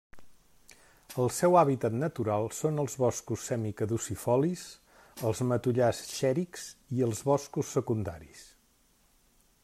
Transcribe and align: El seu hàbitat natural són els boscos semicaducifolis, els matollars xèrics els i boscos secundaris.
El 1.23 1.27
seu 1.39 1.57
hàbitat 1.59 1.97
natural 2.03 2.47
són 2.59 2.83
els 2.83 2.95
boscos 3.03 3.43
semicaducifolis, 3.49 4.63
els 5.31 5.41
matollars 5.51 5.99
xèrics 6.13 6.65
els 7.09 7.21
i 7.25 7.29
boscos 7.33 7.75
secundaris. 7.77 8.41